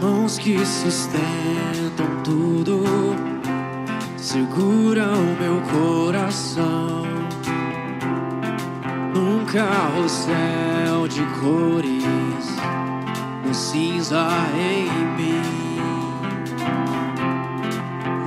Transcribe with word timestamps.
mãos 0.00 0.38
que 0.38 0.64
sustentam 0.64 2.06
tudo 2.22 2.84
seguram 4.16 5.16
meu 5.40 5.60
coração 5.62 7.02
num 9.12 9.44
carrossel 9.46 11.08
de 11.08 11.22
cores, 11.40 12.46
no 13.44 13.52
cinza 13.52 14.28
em 14.56 14.86
mim. 15.16 15.42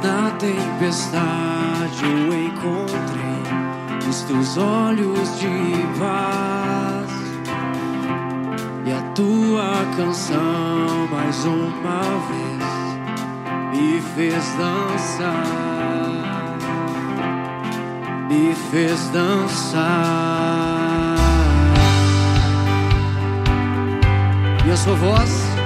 Na 0.03 0.31
tempestade 0.31 2.03
eu 2.03 2.45
encontrei 2.45 4.09
os 4.09 4.21
teus 4.23 4.57
olhos 4.57 5.39
de 5.39 5.47
paz 5.97 6.76
tua 9.17 9.73
canção 9.97 11.07
mais 11.09 11.43
uma 11.43 12.01
vez 12.29 13.73
me 13.73 13.99
fez 13.99 14.45
dançar 14.59 15.87
me 18.29 18.53
fez 18.69 19.07
dançar. 19.09 19.85
E 24.65 24.71
a 24.71 24.77
sua 24.77 24.95
voz, 24.95 25.56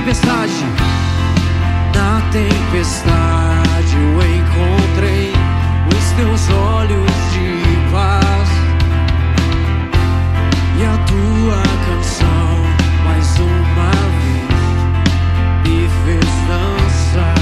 tempestade, 0.00 0.64
na 1.94 2.22
tempestade 2.32 3.96
eu 3.96 4.16
encontrei 4.34 5.32
os 5.94 6.04
teus 6.12 6.48
olhos 6.48 7.10
de 7.32 7.90
paz 7.92 8.48
e 10.78 10.84
a 10.84 10.96
tua 11.06 11.62
canção 11.86 12.48
mais 13.04 13.38
uma 13.40 13.90
vez 14.22 14.48
me 15.66 15.88
fez 16.04 16.30
dançar. 16.48 17.34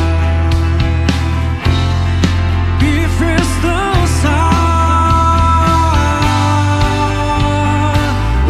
Me 2.80 3.08
fez 3.18 3.48
dançar. 3.62 4.50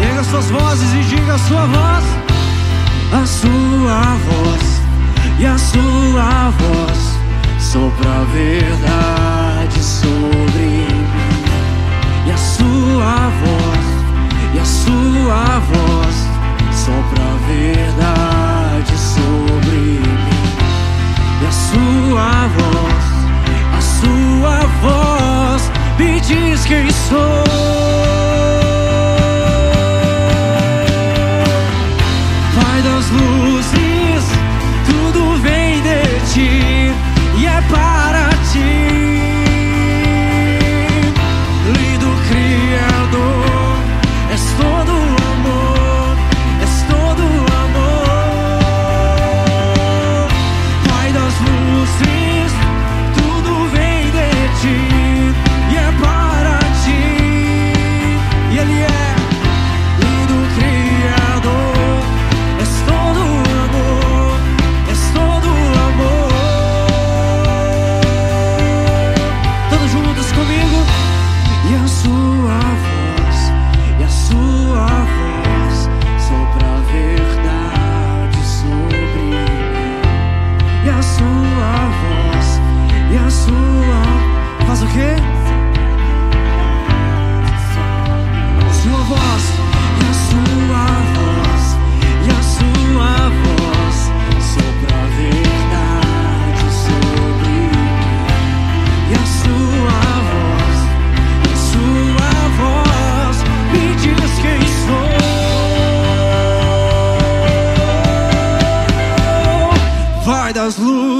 Erga 0.01 0.23
suas 0.23 0.49
vozes 0.49 0.93
e 0.93 1.03
diga 1.15 1.35
a 1.35 1.37
sua 1.37 1.65
voz, 1.67 1.78
a 3.11 3.25
sua 3.25 4.17
voz 4.25 4.81
e 5.39 5.45
a 5.45 5.57
sua 5.57 6.51
voz 6.51 7.19
sopra 7.59 8.09
a 8.09 8.23
verdade 8.25 9.83
sobre 9.83 10.59
mim. 10.59 11.07
E 12.27 12.31
a 12.31 12.37
sua 12.37 13.31
voz, 13.41 13.85
e 14.53 14.59
a 14.59 14.65
sua 14.65 15.59
voz 15.59 16.15
sopra 16.73 17.23
a 17.23 17.37
verdade 17.47 18.97
sobre 18.97 19.75
mim. 19.75 20.03
E 21.41 21.45
a 21.45 21.51
sua 21.51 22.47
voz, 22.57 23.05
a 23.77 23.81
sua 23.81 24.59
voz 24.81 25.71
me 25.97 26.19
diz 26.19 26.65
quem 26.65 26.89
sou. 26.91 27.48
Luzes, 33.29 34.25
tudo 34.85 35.37
vem 35.41 35.81
de 35.81 36.33
ti 36.33 36.91
e 37.37 37.45
é 37.45 37.61
para 37.69 38.29
ti. 38.51 39.28
as 110.69 110.77
luzes. 110.77 111.18